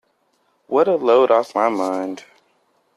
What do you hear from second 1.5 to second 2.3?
my mind!